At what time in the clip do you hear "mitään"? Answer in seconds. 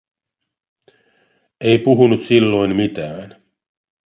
2.75-3.41